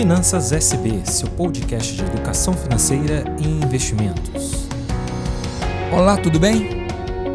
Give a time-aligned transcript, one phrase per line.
[0.00, 4.66] Finanças SB, seu podcast de educação financeira e investimentos.
[5.92, 6.86] Olá, tudo bem?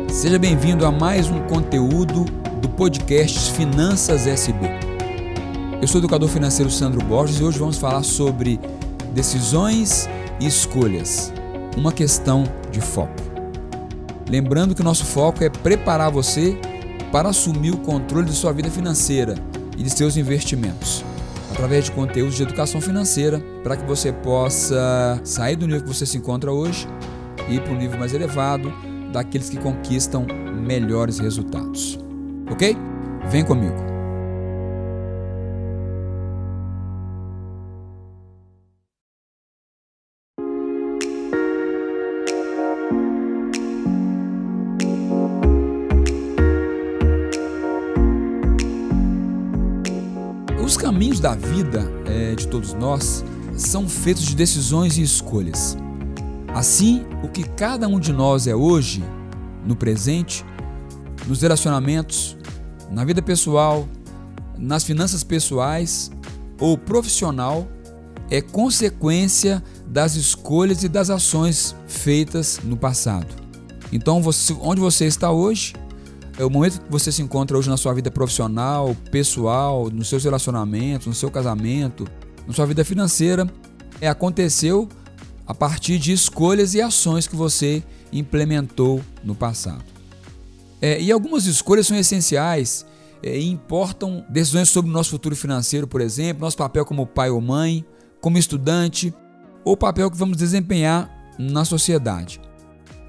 [0.09, 2.25] Seja bem-vindo a mais um conteúdo
[2.59, 4.57] do podcast Finanças SB.
[5.79, 8.59] Eu sou o educador financeiro Sandro Borges e hoje vamos falar sobre
[9.13, 10.09] decisões
[10.39, 11.31] e escolhas,
[11.77, 13.13] uma questão de foco.
[14.27, 16.57] Lembrando que o nosso foco é preparar você
[17.11, 19.35] para assumir o controle de sua vida financeira
[19.77, 21.05] e de seus investimentos
[21.55, 26.05] através de conteúdos de educação financeira, para que você possa sair do nível que você
[26.05, 26.85] se encontra hoje
[27.47, 28.71] e ir para um nível mais elevado
[29.13, 31.97] daqueles que conquistam melhores resultados.
[32.51, 32.75] Ok?
[33.29, 33.94] Vem comigo.
[50.65, 53.23] Os caminhos da vida é, de todos nós
[53.55, 55.77] são feitos de decisões e escolhas.
[56.55, 59.03] Assim, o que cada um de nós é hoje,
[59.63, 60.43] no presente,
[61.27, 62.35] nos relacionamentos,
[62.89, 63.87] na vida pessoal,
[64.57, 66.09] nas finanças pessoais
[66.59, 67.67] ou profissional,
[68.31, 73.27] é consequência das escolhas e das ações feitas no passado.
[73.91, 75.73] Então, você, onde você está hoje
[76.37, 80.23] é o momento que você se encontra hoje na sua vida profissional, pessoal, nos seus
[80.23, 82.05] relacionamentos, no seu casamento,
[82.45, 83.47] na sua vida financeira,
[84.01, 84.89] é, aconteceu
[85.47, 89.83] a partir de escolhas e ações que você implementou no passado.
[90.81, 92.85] É, e algumas escolhas são essenciais
[93.23, 97.29] é, e importam decisões sobre o nosso futuro financeiro, por exemplo, nosso papel como pai
[97.29, 97.85] ou mãe,
[98.19, 99.13] como estudante,
[99.63, 102.41] ou o papel que vamos desempenhar na sociedade.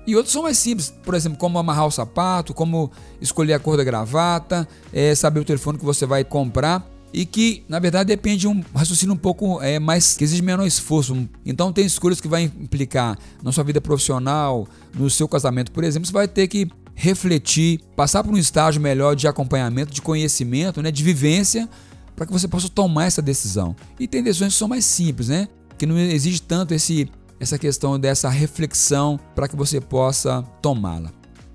[0.06, 2.90] E outros são mais simples, por exemplo, como amarrar o sapato, como
[3.20, 7.64] escolher a cor da gravata, é, saber o telefone que você vai comprar e que,
[7.68, 11.28] na verdade, depende de um raciocínio um pouco é, mais que exige menor esforço.
[11.44, 16.06] Então, tem escolhas que vai implicar na sua vida profissional, no seu casamento, por exemplo,
[16.06, 20.90] você vai ter que refletir, passar por um estágio melhor de acompanhamento, de conhecimento, né,
[20.90, 21.68] de vivência,
[22.14, 23.76] para que você possa tomar essa decisão.
[24.00, 27.08] E tem decisões que são mais simples, né, que não exige tanto esse
[27.38, 31.12] essa questão dessa reflexão para que você possa tomá-la.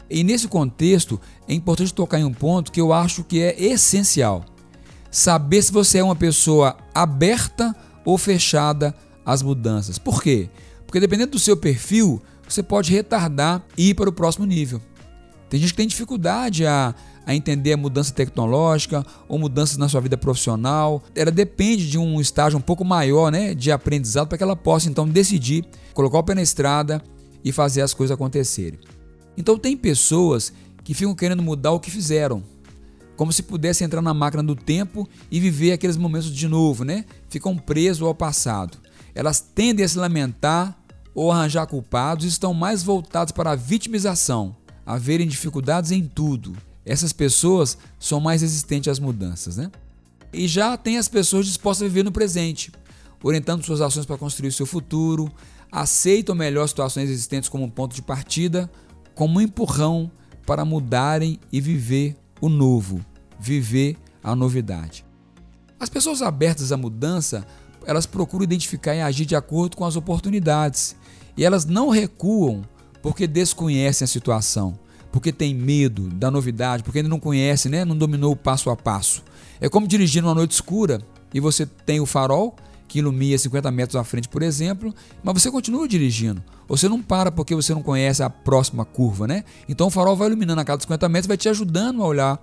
[0.10, 4.44] E nesse contexto, é importante tocar em um ponto que eu acho que é essencial.
[5.10, 7.76] Saber se você é uma pessoa aberta
[8.06, 8.94] ou fechada
[9.26, 9.98] às mudanças.
[9.98, 10.50] Por quê?
[10.86, 14.82] Porque dependendo do seu perfil, você pode retardar e ir para o próximo nível.
[15.50, 16.94] Tem gente que tem dificuldade a
[17.26, 21.04] a entender a mudança tecnológica ou mudanças na sua vida profissional.
[21.16, 24.90] Ela depende de um estágio um pouco maior né, de aprendizado para que ela possa
[24.90, 27.02] então decidir colocar o pé na estrada
[27.44, 28.80] e fazer as coisas acontecerem.
[29.38, 30.52] Então tem pessoas
[30.84, 32.44] que ficam querendo mudar o que fizeram,
[33.16, 37.06] como se pudesse entrar na máquina do tempo e viver aqueles momentos de novo, né?
[37.30, 38.78] Ficam presos ao passado.
[39.14, 40.78] Elas tendem a se lamentar
[41.14, 44.56] ou arranjar culpados e estão mais voltadas para a vitimização,
[44.86, 46.56] a verem dificuldades em tudo
[46.86, 49.72] essas pessoas são mais resistentes às mudanças, né?
[50.34, 52.72] E já tem as pessoas dispostas a viver no presente,
[53.22, 55.32] orientando suas ações para construir seu futuro,
[55.72, 58.70] aceitam melhor situações existentes como um ponto de partida,
[59.14, 60.12] como um empurrão
[60.46, 63.06] para mudarem e viver o novo,
[63.40, 65.06] viver a novidade.
[65.80, 67.46] As pessoas abertas à mudança,
[67.86, 70.96] elas procuram identificar e agir de acordo com as oportunidades,
[71.38, 72.64] e elas não recuam
[73.02, 74.78] porque desconhecem a situação
[75.12, 77.84] porque tem medo da novidade, porque ainda não conhece, né?
[77.84, 79.24] não dominou o passo a passo.
[79.60, 81.02] É como dirigir numa noite escura
[81.34, 82.56] e você tem o farol
[82.88, 86.44] que ilumina 50 metros à frente, por exemplo, mas você continua dirigindo.
[86.68, 89.46] Você não para porque você não conhece a próxima curva, né?
[89.68, 92.40] Então o farol vai iluminando a cada 50 metros, vai te ajudando a olhar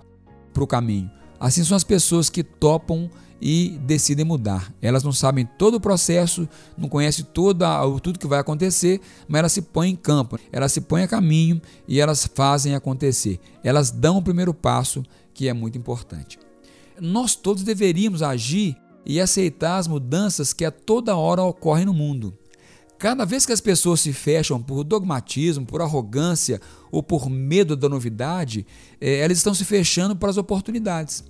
[0.51, 1.09] para o caminho.
[1.39, 3.09] Assim são as pessoas que topam
[3.41, 4.73] e decidem mudar.
[4.81, 7.67] Elas não sabem todo o processo, não conhecem toda,
[7.99, 11.61] tudo que vai acontecer, mas elas se põem em campo, elas se põem a caminho
[11.87, 13.39] e elas fazem acontecer.
[13.63, 15.03] Elas dão o primeiro passo,
[15.33, 16.39] que é muito importante.
[16.99, 18.75] Nós todos deveríamos agir
[19.05, 22.37] e aceitar as mudanças que a toda hora ocorrem no mundo.
[22.99, 26.59] Cada vez que as pessoas se fecham por dogmatismo, por arrogância
[26.91, 28.67] ou por medo da novidade,
[28.99, 31.23] eh, elas estão se fechando para as oportunidades,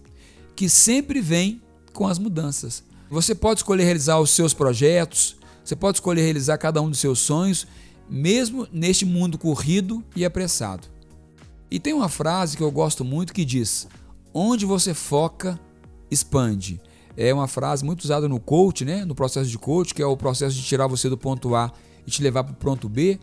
[0.56, 1.62] que sempre vêm
[2.00, 2.82] com as mudanças.
[3.10, 7.20] Você pode escolher realizar os seus projetos, você pode escolher realizar cada um dos seus
[7.20, 7.68] sonhos,
[8.10, 10.88] mesmo neste mundo corrido e apressado.
[11.70, 13.86] E tem uma frase que eu gosto muito que diz:
[14.34, 15.60] Onde você foca,
[16.10, 16.80] expande.
[17.18, 19.04] É uma frase muito usada no coach, né?
[19.04, 21.70] no processo de coach, que é o processo de tirar você do ponto A
[22.08, 23.20] e te levar para o ponto B,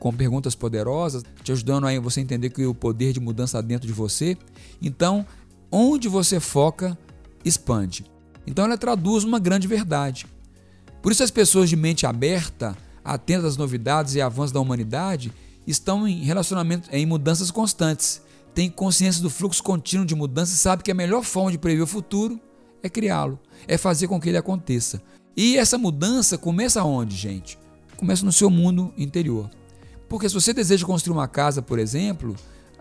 [0.00, 3.86] com perguntas poderosas, te ajudando a você entender que o poder de mudança está dentro
[3.86, 4.34] de você.
[4.80, 5.26] Então,
[5.70, 6.96] onde você foca,
[7.44, 8.04] expande.
[8.46, 10.26] Então ela traduz uma grande verdade.
[11.02, 15.32] Por isso as pessoas de mente aberta, atentas às novidades e avanços da humanidade,
[15.66, 18.22] estão em relacionamento em mudanças constantes,
[18.54, 21.82] têm consciência do fluxo contínuo de mudanças e sabem que a melhor forma de prever
[21.82, 22.40] o futuro
[22.82, 25.02] é criá-lo, é fazer com que ele aconteça.
[25.36, 27.58] E essa mudança começa onde, gente?
[27.96, 29.48] Começa no seu mundo interior.
[30.08, 32.34] Porque se você deseja construir uma casa, por exemplo,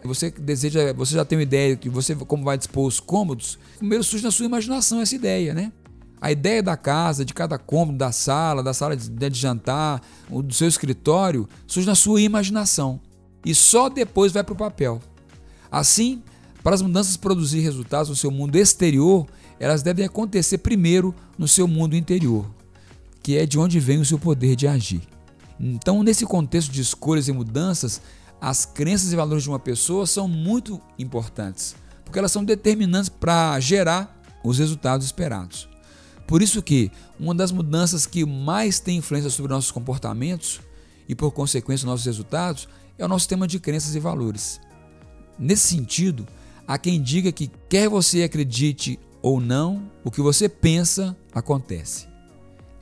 [0.03, 4.03] você deseja, você já tem uma ideia de você como vai dispor os cômodos, primeiro
[4.03, 5.71] surge na sua imaginação essa ideia, né?
[6.19, 10.53] A ideia da casa, de cada cômodo, da sala, da sala de, de jantar, do
[10.53, 12.99] seu escritório, surge na sua imaginação.
[13.45, 14.99] E só depois vai para o papel.
[15.71, 16.23] Assim,
[16.63, 19.27] para as mudanças produzir resultados no seu mundo exterior,
[19.59, 22.45] elas devem acontecer primeiro no seu mundo interior,
[23.21, 25.01] que é de onde vem o seu poder de agir.
[25.59, 28.01] Então, nesse contexto de escolhas e mudanças,
[28.39, 31.75] as crenças e valores de uma pessoa são muito importantes,
[32.05, 35.67] porque elas são determinantes para gerar os resultados esperados.
[36.27, 40.59] Por isso que uma das mudanças que mais tem influência sobre nossos comportamentos
[41.07, 42.67] e por consequência nossos resultados
[42.97, 44.59] é o nosso tema de crenças e valores.
[45.39, 46.27] Nesse sentido,
[46.67, 52.07] há quem diga que quer você acredite ou não, o que você pensa acontece.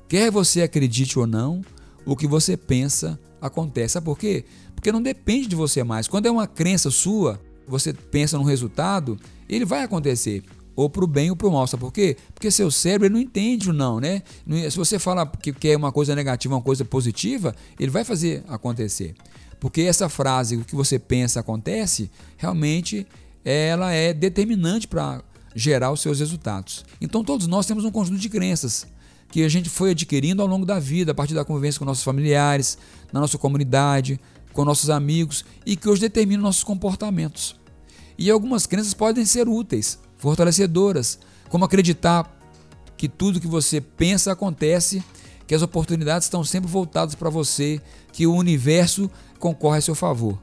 [0.08, 1.62] Quer você acredite ou não,
[2.06, 3.26] o que você pensa acontece.
[3.88, 4.46] Sabe por quê?
[4.76, 6.08] Porque não depende de você mais.
[6.08, 9.18] Quando é uma crença sua, você pensa num resultado,
[9.50, 10.44] ele vai acontecer.
[10.76, 11.66] Ou para o bem ou para o mal.
[11.68, 12.18] Sabe por quê?
[12.34, 14.22] Porque seu cérebro não entende o não, né?
[14.70, 19.16] Se você fala que quer uma coisa negativa, uma coisa positiva, ele vai fazer acontecer.
[19.60, 23.08] Porque essa frase, o que você pensa acontece, realmente
[23.44, 25.24] ela é determinante para
[25.56, 26.84] gerar os seus resultados.
[27.00, 28.86] Então todos nós temos um conjunto de crenças
[29.36, 32.06] que a gente foi adquirindo ao longo da vida, a partir da convivência com nossos
[32.06, 32.78] familiares,
[33.12, 34.18] na nossa comunidade,
[34.54, 37.54] com nossos amigos e que hoje determinam nossos comportamentos.
[38.18, 42.34] E algumas crenças podem ser úteis, fortalecedoras, como acreditar
[42.96, 45.04] que tudo que você pensa acontece,
[45.46, 47.82] que as oportunidades estão sempre voltadas para você,
[48.14, 50.40] que o universo concorre a seu favor.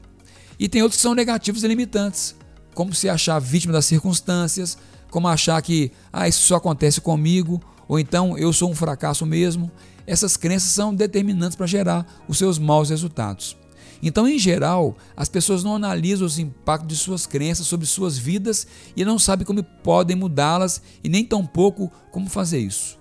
[0.59, 2.35] E tem outros que são negativos e limitantes,
[2.75, 4.77] como se achar vítima das circunstâncias,
[5.09, 9.71] como achar que ah, isso só acontece comigo, ou então eu sou um fracasso mesmo.
[10.05, 13.57] Essas crenças são determinantes para gerar os seus maus resultados.
[14.05, 18.67] Então, em geral, as pessoas não analisam os impactos de suas crenças sobre suas vidas
[18.97, 22.99] e não sabem como podem mudá-las e nem tampouco como fazer isso.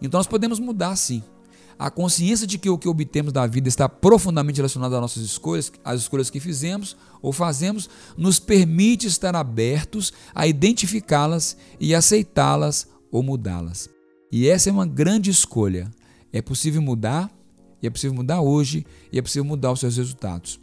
[0.00, 1.22] Então, nós podemos mudar sim.
[1.78, 5.70] A consciência de que o que obtemos da vida está profundamente relacionado às nossas escolhas,
[5.84, 13.22] às escolhas que fizemos ou fazemos, nos permite estar abertos a identificá-las e aceitá-las ou
[13.22, 13.90] mudá-las.
[14.30, 15.90] E essa é uma grande escolha.
[16.32, 17.30] É possível mudar
[17.82, 20.60] e é possível mudar hoje, e é possível mudar os seus resultados.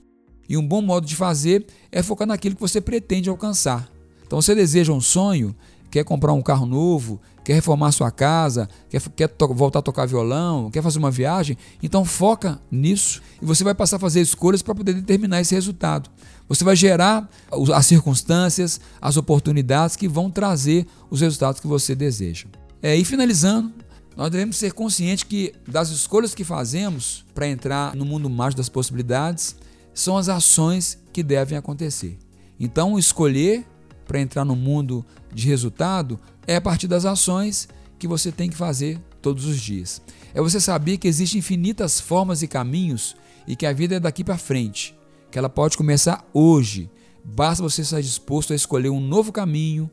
[0.47, 3.89] E um bom modo de fazer é focar naquilo que você pretende alcançar.
[4.25, 5.55] Então, você deseja um sonho,
[5.89, 10.69] quer comprar um carro novo, quer reformar sua casa, quer, quer voltar a tocar violão,
[10.69, 14.75] quer fazer uma viagem, então foca nisso e você vai passar a fazer escolhas para
[14.75, 16.09] poder determinar esse resultado.
[16.49, 17.29] Você vai gerar
[17.73, 22.47] as circunstâncias, as oportunidades que vão trazer os resultados que você deseja.
[22.81, 23.73] É, e finalizando,
[24.15, 28.69] nós devemos ser conscientes que das escolhas que fazemos para entrar no mundo mágico das
[28.69, 29.55] possibilidades
[29.93, 32.17] são as ações que devem acontecer.
[32.59, 33.65] Então, escolher
[34.07, 37.67] para entrar no mundo de resultado é a partir das ações
[37.99, 40.01] que você tem que fazer todos os dias.
[40.33, 43.15] É você saber que existem infinitas formas e caminhos
[43.47, 44.95] e que a vida é daqui para frente,
[45.29, 46.89] que ela pode começar hoje.
[47.23, 49.89] Basta você estar disposto a escolher um novo caminho,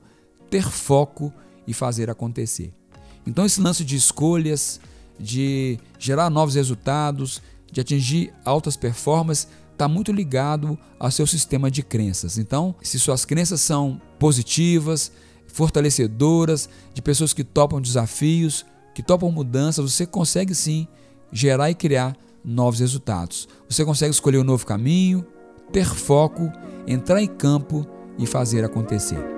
[0.50, 1.32] ter foco
[1.66, 2.72] e fazer acontecer.
[3.26, 4.80] Então, esse lance de escolhas,
[5.18, 7.40] de gerar novos resultados,
[7.70, 12.38] de atingir altas performances, está muito ligado ao seu sistema de crenças.
[12.38, 15.10] Então, se suas crenças são positivas,
[15.46, 20.86] fortalecedoras, de pessoas que topam desafios, que topam mudanças, você consegue sim
[21.32, 23.48] gerar e criar novos resultados.
[23.68, 25.24] Você consegue escolher um novo caminho,
[25.72, 26.52] ter foco,
[26.86, 27.86] entrar em campo
[28.18, 29.33] e fazer acontecer.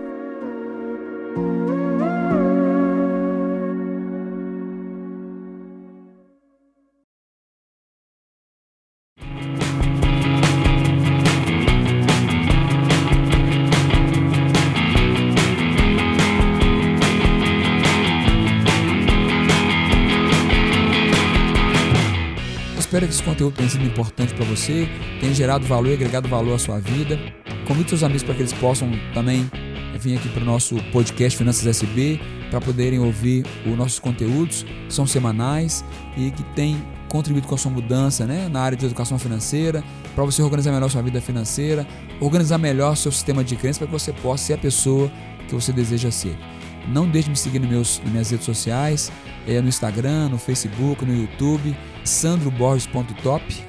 [22.96, 24.88] Espero que esse conteúdo tenha sido importante para você,
[25.20, 27.18] tenha gerado valor e agregado valor à sua vida.
[27.66, 29.50] Convide seus amigos para que eles possam também
[30.00, 32.18] vir aqui para o nosso podcast Finanças SB
[32.50, 35.84] para poderem ouvir os nossos conteúdos, são semanais
[36.16, 39.84] e que têm contribuído com a sua mudança né, na área de educação financeira,
[40.14, 41.86] para você organizar melhor sua vida financeira,
[42.18, 45.10] organizar melhor seu sistema de crenças para que você possa ser a pessoa
[45.46, 46.36] que você deseja ser.
[46.88, 49.10] Não deixe de me seguir nos meus, nas minhas redes sociais,
[49.46, 53.64] é, no Instagram, no Facebook, no YouTube, sandroborges.top.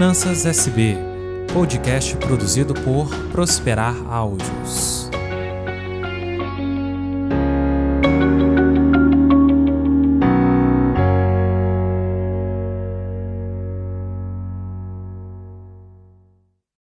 [0.00, 0.96] Finanças SB,
[1.52, 5.09] podcast produzido por Prosperar Áudios.